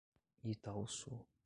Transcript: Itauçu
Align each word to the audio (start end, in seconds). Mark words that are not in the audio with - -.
Itauçu 0.51 1.15